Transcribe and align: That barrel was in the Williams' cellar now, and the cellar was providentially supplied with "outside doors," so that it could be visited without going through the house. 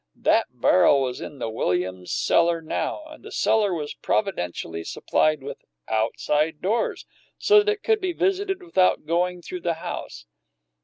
That 0.15 0.47
barrel 0.59 1.01
was 1.01 1.21
in 1.21 1.37
the 1.37 1.47
Williams' 1.51 2.11
cellar 2.11 2.59
now, 2.59 3.03
and 3.05 3.23
the 3.23 3.31
cellar 3.31 3.71
was 3.71 3.93
providentially 3.93 4.83
supplied 4.83 5.43
with 5.43 5.59
"outside 5.87 6.59
doors," 6.59 7.05
so 7.37 7.59
that 7.61 7.69
it 7.71 7.83
could 7.83 8.01
be 8.01 8.11
visited 8.11 8.63
without 8.63 9.05
going 9.05 9.43
through 9.43 9.61
the 9.61 9.75
house. 9.75 10.25